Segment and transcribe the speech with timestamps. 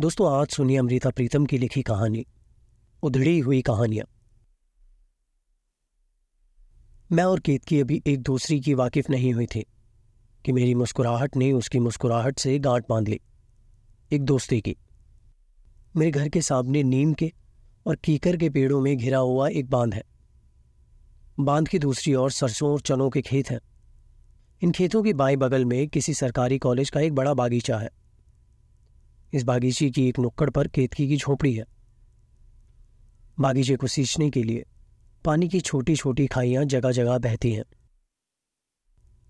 [0.00, 2.26] दोस्तों, आज सुनिए अमृता प्रीतम की लिखी कहानी,
[3.02, 4.06] उधड़ी हुई कहानियाँ।
[7.12, 9.64] मैं और केतकी अभी एक दूसरी की वाकिफ नहीं हुई थी,
[10.44, 13.20] कि मेरी मुस्कुराहट ने उसकी मुस्कुराहट से गांठ बाँध ली,
[14.12, 14.76] एक दोस्ती की।
[15.96, 17.32] मेरे घर के सामने नीम के
[17.86, 20.04] और कीकर के पेड़ों में घिरा हुआ एक बाँध है।
[21.40, 23.60] बाँध की दूसरी ओर सरसों और चनों के खेत हैं।
[24.62, 27.90] इन खेतों के बाएँ बगल में किसी सरकारी कॉलेज का एक बड़ा बागीचा है।
[29.32, 31.64] इस बागीचे की एक नुक्कड़ पर केतकी की झोपड़ी है।
[33.40, 34.64] बागीचे को सींचने के लिए
[35.24, 37.64] पानी की छोटी छोटी खाइयाँ जगह जगह बहती हैं।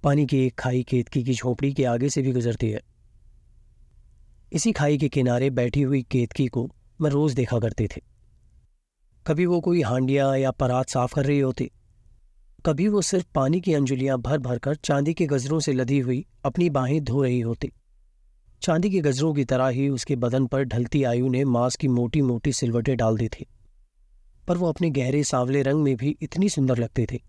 [0.03, 2.81] पानी की एक खाई केतकी की झोपड़ी के आगे से भी गुजरती है।
[4.53, 6.71] इसी खाई के किनारे बैठी हुई केतकी को
[7.01, 8.01] मैं रोज देखा करते थे।
[9.27, 11.71] कभी वो कोई हांडिया या परात साफ़ कर रही होती,
[12.67, 16.25] कभी वो सिर्फ़ पानी की अंजुलियाँ भर भर कर चांदी के गजरों से लदी हुई
[16.45, 17.73] अपनी बाहें धो रही होती।
[18.63, 22.23] चांदी के गजरों की तरह ही उसके बदन पर ढलती आयु ने मांस की मोटी
[22.23, 23.47] मोटी सिलवटें डाल दी थी,
[24.49, 27.23] पर वो अपने गहरे सांवले रंग में भी इतनी सुंदर लगती थी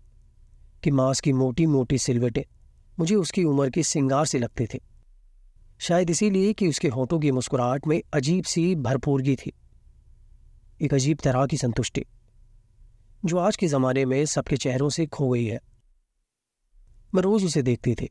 [0.82, 2.42] कि मांस की मोटी मोटी सिलवटें
[2.98, 4.80] मुझे उसकी उम्र की सिंगार से लगते थे।
[5.80, 9.52] शायद इसीलिए कि उसके होठों की मुस्कुराहट में अजीब सी भरपूरगी थी।
[10.80, 12.04] एक अजीब तरह की संतुष्टि,
[13.24, 15.60] जो आज के ज़माने में सबके चेहरों से खो गई है।
[17.14, 18.08] मैं रोज उसे देखती थी।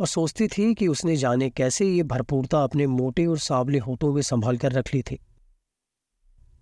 [0.00, 4.22] और सोचती थी कि उसने जाने कैसे ये भरपूरता अपने मोटे और सावले होठों में
[4.22, 5.18] संभाल कर रख ली थी।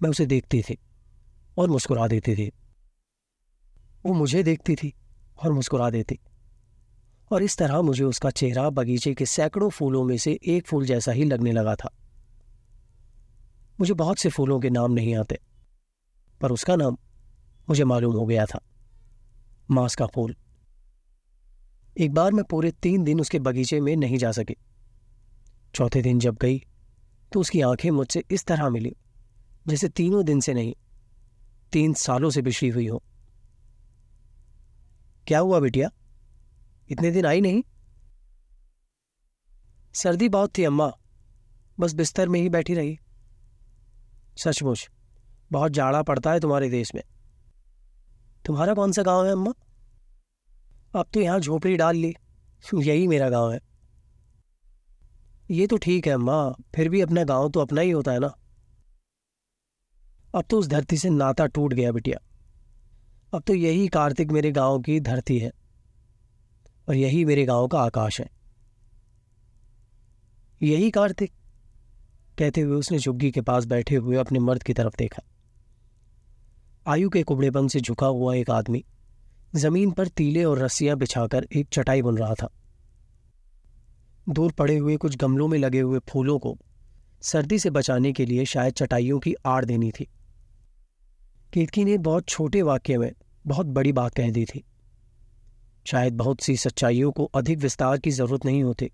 [0.03, 0.79] मैं उसे देखती थी
[1.59, 2.51] और मुस्कुरा देती थी।
[4.07, 4.93] वो मुझे देखती थी
[5.45, 6.19] और मुस्कुरा देती।
[7.33, 11.13] और इस तरह मुझे उसका चेहरा बगीचे के सैकड़ों फूलों में से एक फूल जैसा
[11.13, 11.91] ही लगने लगा था।
[13.81, 15.39] मुझे बहुत से फूलों के नाम नहीं आते,
[16.41, 16.97] पर उसका नाम
[17.69, 18.61] मुझे मालूम हो गया था,
[19.71, 20.37] मांस का फूल।
[21.99, 24.57] एक बार मैं पूरे तीन दिन उसके बगीचे में नहीं जा सकी।
[25.75, 26.59] चौथे दिन जब गई
[27.33, 28.97] तो उसकी आँखें मुझसे इस तरह मिली,
[29.69, 30.75] जैसे तीनों दिन से नहीं,
[31.73, 33.03] तीन सालों से बिछड़ी हुई हो।
[35.27, 35.91] क्या हुआ बिटिया?
[36.91, 37.63] इतने दिन आई नहीं?
[39.95, 40.93] सर्दी बहुत थी अम्मा,
[41.81, 42.99] बस बिस्तर में ही बैठी रही।
[44.37, 44.89] सचमुच,
[45.53, 47.03] बहुत जाड़ा पड़ता है तुम्हारे देश में।
[48.47, 49.53] तुम्हारा कौन सा गाँव है अम्मा?
[50.95, 52.15] अब तो यहाँ झोपड़ी डाल ली।
[52.75, 53.61] यही मेरा गाँव है।
[55.51, 58.35] ये तो ठीक है अम्मा फिर भी अपना गाँव तो अपना ही होता है ना।
[60.35, 62.19] अब तो उस धरती से नाता टूट गया बिटिया।
[63.35, 65.53] अब तो यही कार्तिक मेरे गाँव की धरती है।
[66.89, 68.31] और यही मेरे गाँव का आकाश है।
[70.63, 71.33] यही कार्तिक,
[72.39, 75.23] कहते हुए उसने झुग्गी के पास बैठे हुए अपने मर्द की तरफ़ देखा।
[76.87, 78.85] आयु के कुबड़ेपन से झुका हुआ एक आदमी
[79.57, 82.49] ज़मीन पर तीले और रस्सियाँ बिछाकर एक चटाई बुन रहा था।
[84.29, 86.57] दूर पड़े हुए कुछ गमलों में लगे हुए फूलों को
[87.23, 90.09] सर्दी से बचाने के लिए शायद चटाइयों की आड़ देनी थी।
[91.53, 93.13] केतकी ने बहुत छोटे वाक्य में
[93.47, 94.65] बहुत बड़ी बात कह दी थी।
[95.87, 98.91] शायद बहुत सी सच्चाइयों को अधिक विस्तार की ज़रूरत नहीं होती।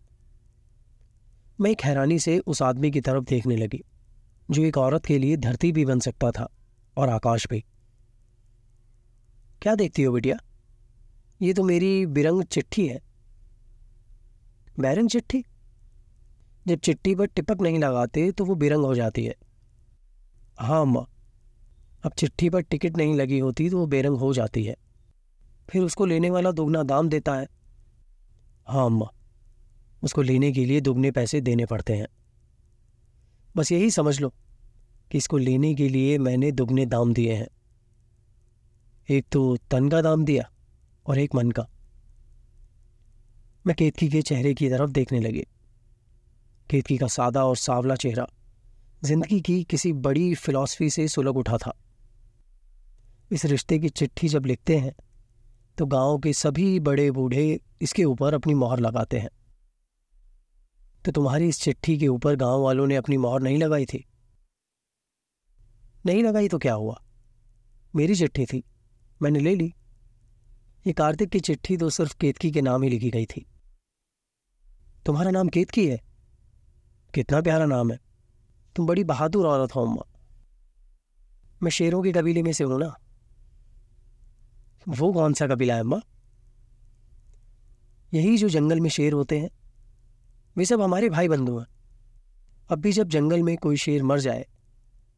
[1.60, 3.82] मैं एक हैरानी से उस आदमी की तरफ़ देखने लगी,
[4.50, 6.48] जो एक औरत के लिए धरती भी बन सकता था
[6.96, 7.64] और आकाश भी।
[9.64, 10.36] क्या देखती हो बिटिया?
[11.42, 13.00] ये तो मेरी बिरंग चिट्ठी है।
[14.80, 15.44] बैरंग चिट्ठी?
[16.66, 19.34] जब चिट्ठी पर टिपक नहीं लगाते तो वो बिरंग हो जाती है।
[20.58, 21.06] हाँ अम्मा।
[22.04, 24.76] अब चिट्ठी पर टिकट नहीं लगी होती तो वो बेरंग हो जाती है।
[25.70, 27.46] फिर उसको लेने वाला दोगुना दाम देता है।
[28.66, 29.12] हाँ अम्मा।
[30.02, 32.08] उसको लेने के लिए दुगने पैसे देने पड़ते हैं।
[33.56, 34.34] बस यही समझ लो
[35.10, 37.48] कि इसको लेने के लिए मैंने दुगने दाम दिए हैं।
[39.08, 40.50] एक तो तन का दाम दिया
[41.06, 41.66] और एक मन का।
[43.64, 45.46] मैं केतकी के चेहरे की तरफ़ देखने लगे।
[46.70, 48.26] केतकी का सादा और सावला चेहरा
[49.04, 51.76] ज़िंदगी की किसी बड़ी फिलॉसफी से सुलग उठा था।
[53.30, 54.94] इस रिश्ते की चिट्ठी जब लिखते हैं
[55.78, 59.30] तो गाँव के सभी बड़े बूढ़े इसके ऊपर अपनी मोहर लगाते हैं।
[61.04, 64.04] तो तुम्हारी इस चिट्ठी के ऊपर गाँव वालों ने अपनी मोहर नहीं लगाई थी?
[66.06, 67.02] नहीं लगाई तो क्या हुआ?
[67.94, 68.62] मेरी चिट्ठी थी।
[69.24, 69.74] मैंने ले ली।
[70.86, 73.46] ये कार्तिक की चिट्ठी तो सिर्फ़ केतकी के नाम ही लिखी गई थी।
[75.06, 76.00] तुम्हारा नाम केतकी है?
[77.14, 77.98] कितना प्यारा नाम है।
[78.76, 80.02] तुम बड़ी बहादुर औरत हो, अम्मा।
[81.62, 82.96] मैं शेरों के कबीले में से हूँ ना।
[84.88, 86.00] वो कौन सा कबीला है, अम्मा?
[88.14, 89.50] यही जो जंगल में शेर होते हैं,
[90.56, 91.66] वे सब हमारे भाई बंधु हैं।
[92.70, 94.46] अब भी जब जंगल में कोई शेर मर जाए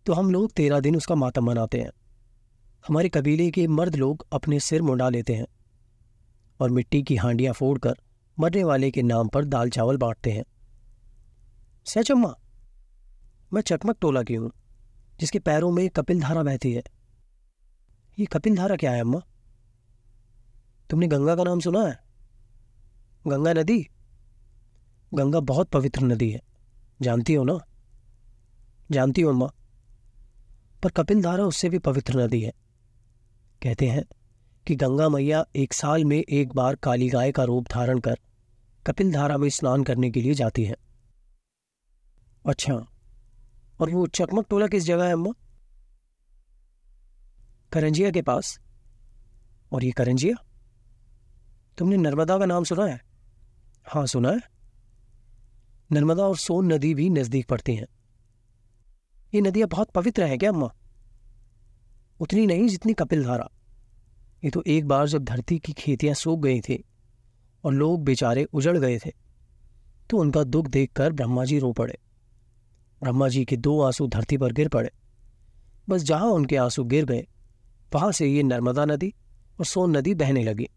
[0.06, 1.90] तो हम लोग तेरह दिन उसका मातम मनाते हैं।
[2.88, 5.46] हमारे कबीले के मर्द लोग अपने सिर मुंडा लेते हैं
[6.60, 7.96] और मिट्टी की हांडियाँ फोड़कर
[8.40, 10.44] मरने वाले के नाम पर दाल चावल बांटते हैं।
[11.86, 12.34] सच अम्मा,
[13.52, 14.52] मैं चकमक टोला की हूँ,
[15.20, 16.82] जिसके पैरों में कपिल धारा बहती है।
[18.18, 19.20] ये कपिल धारा क्या है अम्मा?
[20.90, 21.98] तुमने गंगा का नाम सुना है?
[23.26, 23.88] गंगा नदी?
[25.14, 26.40] गंगा बहुत पवित्र नदी है।
[27.02, 27.58] जानती हो ना?
[28.90, 29.52] जानती हो अम्मा?
[30.82, 32.65] पर कपिल धारा उससे भी पवित्र नदी है।
[33.62, 34.04] कहते हैं
[34.66, 38.18] कि गंगा मैया एक साल में एक बार काली गाय का रूप धारण कर
[38.86, 40.76] कपिल धारा में स्नान करने के लिए जाती है।
[42.46, 42.74] अच्छा
[43.80, 45.30] और वो चकमक टोला किस जगह है, अम्मा?
[47.72, 48.60] करंजिया के पास।
[49.72, 50.44] और ये करंजिया?
[51.78, 53.00] तुमने नर्मदा का नाम सुना है?
[53.88, 54.40] हाँ सुना है।
[55.92, 57.86] नर्मदा और सोन नदी भी नज़दीक पड़ती हैं।
[59.34, 60.74] ये नदियाँ बहुत पवित्र हैं क्या, अम्मा?
[62.20, 63.50] उतनी नहीं जितनी कपिल धारा
[64.44, 66.84] ये तो एक बार जब धरती की खेतियाँ सूख गई थी
[67.64, 69.12] और लोग बेचारे उजड़ गए थे
[70.10, 71.98] तो उनका दुख देखकर ब्रह्मा जी रो पड़े।
[73.02, 74.90] ब्रह्मा जी के दो आँसू धरती पर गिर पड़े।
[75.88, 77.26] बस जहाँ उनके आँसू गिर गए,
[77.94, 79.14] वहाँ से ये नर्मदा नदी
[79.58, 80.68] और सोन नदी बहने लगी।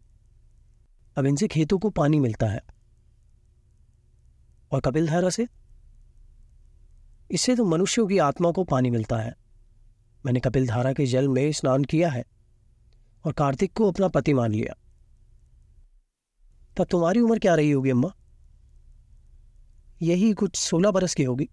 [1.16, 2.60] अब इनसे खेतों को पानी मिलता है।
[4.72, 5.46] और कपिलधारा से?
[7.30, 9.39] इससे तो मनुष्यों की आत्मा को पानी मिलता है।
[10.26, 12.24] मैंने कपिल धारा के जल में स्नान किया है
[13.24, 14.74] और कार्तिक को अपना पति मान लिया।
[16.76, 18.12] तब तुम्हारी उम्र क्या रही होगी, अम्मा?
[20.02, 21.48] यही कुछ सोलह बरस की होगी,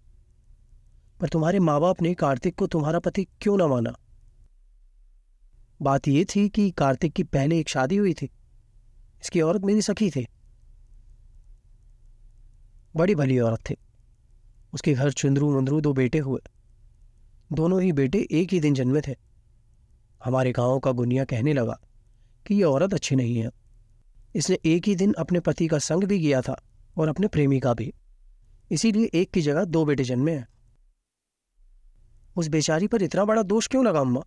[1.20, 3.94] पर तुम्हारे माँ बाप ने कार्तिक को तुम्हारा पति क्यों ना माना?
[5.82, 8.30] बात यह थी कि कार्तिक की पहले एक शादी हुई थी,
[9.22, 10.26] इसकी औरत मेरी सखी थी।
[12.96, 13.76] बड़ी भली औरत थी,
[14.74, 16.40] उसके घर चुंदरू मुंदरू दो बेटे हुए।
[17.52, 19.16] दोनों ही बेटे एक ही दिन जन्मे थे।
[20.24, 21.80] हमारे गाँव का गुनिया कहने लगा
[22.46, 23.50] कि यह औरत अच्छी नहीं है।
[24.34, 26.62] इसने एक ही दिन अपने पति का संग भी किया था
[26.96, 27.94] और अपने प्रेमी का भी।
[28.70, 30.48] इसीलिए एक की जगह दो बेटे जन्मे हैं।
[32.36, 34.22] उस बेचारी पर इतना बड़ा दोष क्यों लगा, अम्मा?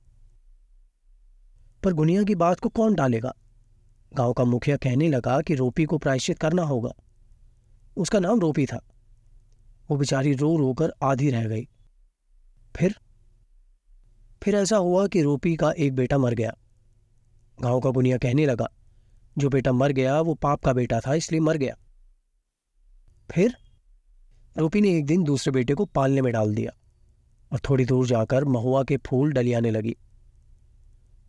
[1.84, 3.36] पर गुनिया की बात को कौन डालेगा
[4.14, 6.92] गाँव का मुखिया कहने लगा कि रोपी को प्रायश्चित करना होगा।
[7.98, 8.88] उसका नाम रोपी था।
[9.90, 11.68] वो बेचारी रो रो कर आधी रह गई।
[12.76, 12.96] फिर
[14.42, 16.54] फिर ऐसा हुआ कि रोपी का एक बेटा मर गया।
[17.62, 18.68] गाँव का बुनिया कहने लगा,
[19.38, 21.76] जो बेटा मर गया, वो पाप का बेटा था, इसलिए मर गया।
[23.30, 23.56] फिर
[24.58, 26.72] रूपी ने एक दिन दूसरे बेटे को पालने में डाल दिया
[27.52, 29.96] और थोड़ी दूर जाकर महुआ के फूल डलियाने लगी।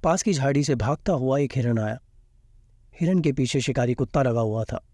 [0.02, 1.98] पास की झाड़ी से भागता हुआ एक हिरण आया।
[3.00, 4.84] हिरण के पीछे शिकारी कुत्ता लगा हुआ था।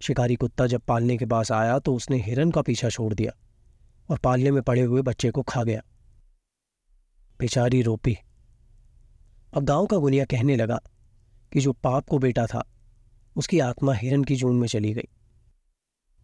[0.00, 3.32] शिकारी कुत्ता जब पालने के पास आया तो उसने हिरण का पीछा छोड़ दिया
[4.10, 5.82] और पालने में पड़े हुए बच्चे को खा गया।
[7.40, 8.16] बेचारी रोपी।
[9.52, 10.80] अब गाँव का गुनिया कहने लगा
[11.52, 12.64] कि जो पाप को बेटा था,
[13.36, 15.08] उसकी आत्मा हिरन की जून में चली गई।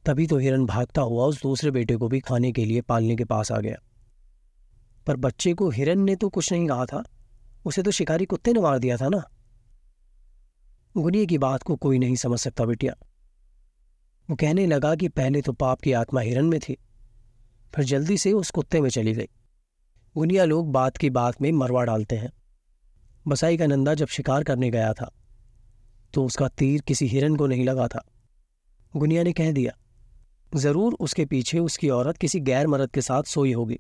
[0.07, 3.25] तभी तो हिरन भागता हुआ उस दूसरे बेटे को भी खाने के लिए पालने के
[3.25, 3.77] पास आ गया।
[5.07, 7.03] पर बच्चे को हिरन ने तो कुछ नहीं कहा था,
[7.65, 9.23] उसे तो शिकारी कुत्ते ने मार दिया था ना।
[10.97, 12.95] गुनिया की बात को कोई नहीं समझ सकता बेटिया।
[14.29, 16.77] वो कहने लगा कि पहले तो पाप की आत्मा हिरन में थी,
[17.75, 19.29] फिर जल्दी से उस कुत्ते में चली गई।
[20.17, 22.31] गुनिया लोग बात की बात में मरवा डालते हैं।
[23.27, 25.11] बसाई का नंदा जब शिकार करने गया था
[26.15, 28.05] तो उसका तीर किसी हिरन को नहीं लगा था।
[28.95, 29.73] गुनिया ने कह दिया,
[30.53, 33.79] ज़रूर उसके पीछे उसकी औरत किसी गैर मर्द के साथ सोई होगी।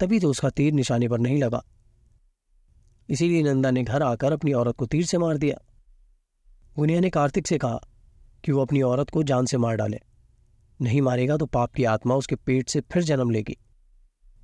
[0.00, 1.62] तभी तो उसका तीर निशाने पर नहीं लगा।
[3.08, 5.60] इसीलिए नंदा ने घर आकर अपनी औरत को तीर से मार दिया।
[6.76, 7.80] गुनिया ने कार्तिक से कहा
[8.44, 10.00] कि वो अपनी औरत को जान से मार डाले।
[10.80, 13.56] नहीं मारेगा तो पाप की आत्मा उसके पेट से फिर जन्म लेगी।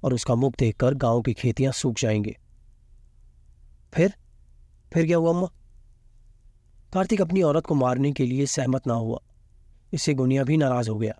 [0.04, 2.36] और उसका मुख देखकर गाँव की खेतियाँ सूख जाएँगे।
[3.94, 4.14] फिर
[4.92, 5.46] फिर क्या हुआ, अम्मा?
[6.92, 9.18] कार्तिक अपनी औरत को मारने के लिए सहमत ना हुआ।
[9.92, 11.14] इससे गुनिया भी नाराज़ हो गया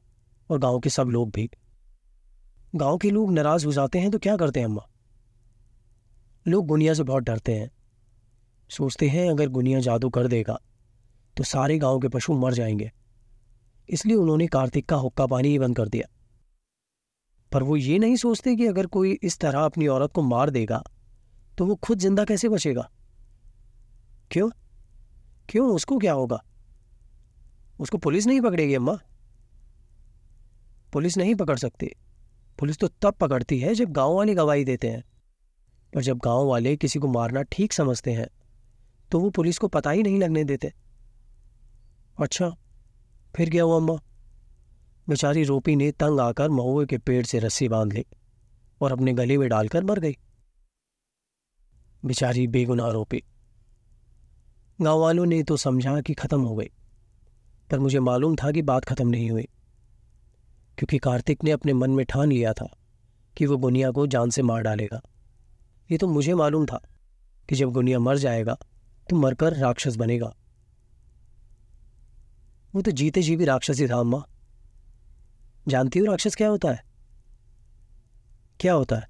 [0.50, 1.50] और गाँव के सब लोग भी।
[2.74, 4.88] गाँव के लोग नाराज़ हो जाते हैं तो क्या करते हैं, अम्मा?
[6.48, 7.70] लोग गुनिया से बहुत डरते हैं।
[8.70, 10.58] सोचते हैं अगर गुनिया जादू कर देगा
[11.36, 12.90] तो सारे गाँव के पशु मर जाएँगे।
[13.88, 16.13] इसलिए उन्होंने कार्तिक का हुक्का पानी ही बंद कर दिया।
[17.54, 20.82] पर वो ये नहीं सोचते कि अगर कोई इस तरह अपनी औरत को मार देगा
[21.58, 22.90] तो वो खुद ज़िंदा कैसे बचेगा?
[24.30, 24.50] क्यों?
[25.48, 25.74] क्यों?
[25.74, 26.42] उसको क्या होगा?
[27.80, 28.98] उसको पुलिस नहीं पकड़ेगी अम्मा।
[30.92, 31.90] पुलिस नहीं पकड़ सकती।
[32.58, 35.02] पुलिस तो तब पकड़ती है जब गाँव वाले गवाही देते हैं।
[35.94, 38.28] पर जब गाँव वाले किसी को मारना ठीक समझते हैं
[39.10, 40.72] तो वो पुलिस को पता ही नहीं लगने देते।
[42.18, 42.50] अच्छा
[43.36, 43.98] फिर क्या हुआ अम्मा?
[45.08, 48.04] बेचारी रोपी ने तंग आकर महुए के पेड़ से रस्सी बाँध ली
[48.80, 50.16] और अपने गले में डालकर मर गई।
[52.04, 53.22] बेचारी बेगुनाह रोपी।
[54.78, 56.70] गाँव वालों ने तो समझा कि खत्म हो गई,
[57.70, 59.42] पर मुझे मालूम था कि बात खत्म नहीं हुई,
[60.78, 62.68] क्योंकि कार्तिक ने अपने मन में ठान लिया था
[63.36, 65.00] कि वो गुनिया को जान से मार डालेगा।
[65.90, 66.80] ये तो मुझे मालूम था
[67.48, 68.58] कि जब गुनिया मर जाएगा
[69.08, 70.34] तो मरकर राक्षस बनेगा।
[72.74, 74.26] वो तो जीते जी भी राक्षस ही था अम्मा
[75.68, 76.84] जानती हो राक्षस क्या होता है?
[78.60, 79.08] क्या होता है?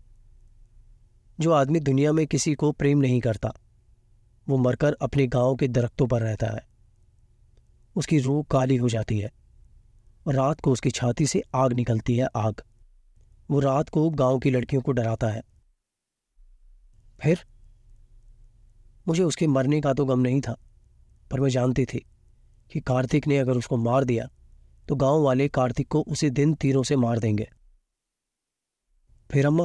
[1.41, 3.53] जो आदमी दुनिया में किसी को प्रेम नहीं करता,
[4.49, 6.67] वो मरकर अपने गाँव के दरख्तों पर रहता है।
[7.97, 9.33] उसकी रूह काली हो जाती है
[10.29, 12.63] रात को उसकी छाती से आग निकलती है, आग।
[13.51, 15.43] वो रात को गाँव की लड़कियों को डराता है।
[17.23, 17.45] फिर?
[19.09, 20.57] मुझे उसके मरने का तो गम नहीं था,
[21.31, 22.07] पर मैं जानती थी
[22.73, 24.31] कि कार्तिक ने अगर उसको मार दिया
[24.89, 27.49] तो गाँव वाले कार्तिक को उसी दिन तीरों से मार देंगे।
[29.31, 29.65] फिर अम्मा,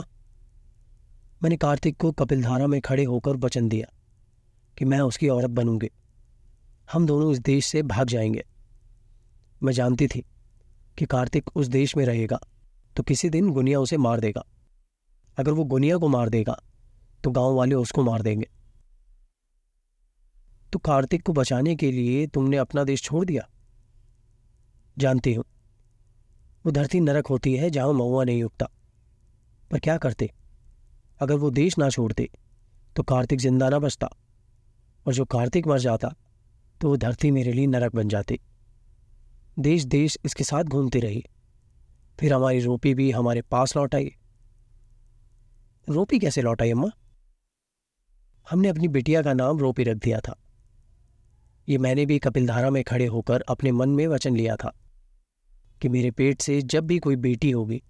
[1.44, 3.88] मैंने कार्तिक को कपिलधारा में खड़े होकर वचन दिया
[4.78, 5.90] कि मैं उसकी औरत बनूँगी।
[6.94, 8.44] हम दोनों इस देश से भाग जाएँगे।
[9.64, 10.24] मैं जानती थी
[10.98, 12.40] कि कार्तिक उस देश में रहेगा
[12.96, 14.46] तो किसी दिन गुनिया उसे मार देगा।
[15.38, 16.60] अगर वो गुनिया को मार देगा
[17.24, 18.48] तो गाँव वाले उसको मार देंगे।
[20.74, 23.48] तो कार्तिक को बचाने के लिए तुमने अपना देश छोड़ दिया?
[25.00, 25.44] जानती हूँ।
[26.66, 28.66] वो धरती नरक होती है जहाँ महुआ नहीं उगता।
[29.72, 30.30] पर क्या करते?
[31.20, 32.30] अगर वो देश ना छोड़ते
[32.96, 34.10] तो कार्तिक ज़िंदा ना बचता
[35.06, 36.14] और जो कार्तिक मर जाता
[36.82, 38.40] तो वो धरती मेरे लिए नरक बन जाती।
[39.60, 41.24] देश देश इसके साथ घूमती रही।
[42.20, 44.12] फिर हमारी रोपी भी हमारे पास लौट आई।
[45.88, 46.90] रोपी कैसे लौट आई, अम्मा?
[48.48, 50.36] हमने अपनी बिटिया का नाम रोपी रख दिया था।
[51.68, 54.72] ये मैंने भी कपिलधारा में खड़े होकर अपने मन में वचन लिया था।
[55.82, 57.82] कि मेरे पेट से जब भी कोई बेटी होगी,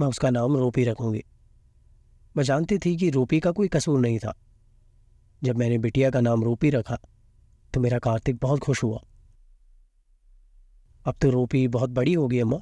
[0.00, 1.22] मैं उसका नाम रोपी रखूँगी।
[2.36, 4.34] मैं जानती थी कि रोपी का कोई कसूर नहीं था।
[5.42, 6.98] जब मैंने बिटिया का नाम रोपी रखा
[7.74, 9.02] तो मेरा कार्तिक बहुत खुश हुआ।
[11.04, 12.60] अब तो रोपी बहुत बड़ी होगी, अम्मा।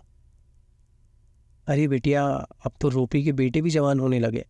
[1.67, 2.27] अरे बेटिया,
[2.65, 4.47] अब तो रोपी के बेटे भी जवान होने लगे।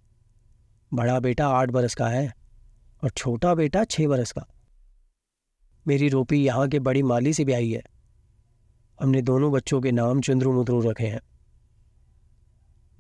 [0.95, 2.35] बड़ा बेटा आठ बरस का है
[3.05, 4.47] और छोटा बेटा छः बरस का।
[5.87, 7.83] मेरी रोपी यहाँ के बड़ी माली से ब्याही है।
[9.01, 11.21] हमने दोनों बच्चों के नाम चंद्रू मुद्रू रखे हैं।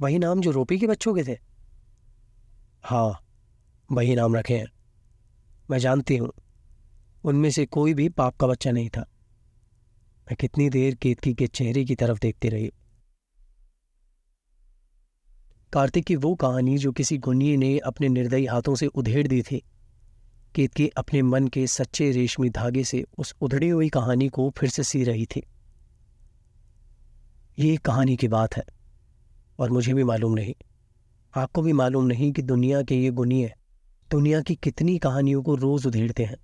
[0.00, 1.38] वही नाम जो रोपी के बच्चों के थे?
[2.84, 3.18] हाँ
[3.92, 4.66] वही नाम रखे हैं।
[5.70, 6.30] मैं जानती हूँ,
[7.24, 9.00] उनमें से कोई भी पाप का बच्चा नहीं था।
[10.26, 12.70] मैं कितनी देर केतकी के चेहरे की तरफ़ देखती रही।
[15.72, 19.62] कार्तिक की वो कहानी जो किसी गुनिये ने अपने निर्दयी हाथों से उधेड़ दी थी,
[20.54, 24.82] केतकी अपने मन के सच्चे रेशमी धागे से उस उधड़ी हुई कहानी को फिर से
[24.82, 25.42] सी रही थी।
[27.60, 28.64] ये एक कहानी की बात है,
[29.58, 30.54] और मुझे भी मालूम नहीं।
[31.34, 33.52] आपको भी मालूम नहीं कि दुनिया के ये गुनिये
[34.10, 36.36] दुनिया की कितनी कहानियों को रोज उधेड़ते हैं।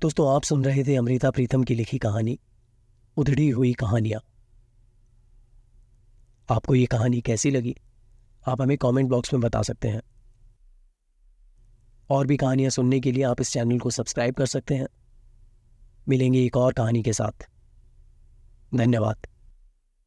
[0.00, 2.40] दोस्तों, आप सुन रहे थे अमृता प्रीतम की लिखी कहानी,
[3.16, 4.20] उधड़ी हुई कहानियाँ।
[6.50, 7.76] आपको ये कहानी कैसी लगी?
[8.48, 10.02] आप हमें कमेंट बॉक्स में बता सकते हैं।
[12.10, 14.86] और भी कहानियाँ सुनने के लिए आप इस चैनल को सब्सक्राइब कर सकते हैं।
[16.08, 17.48] मिलेंगे एक और कहानी के साथ।
[18.74, 19.16] धन्यवाद।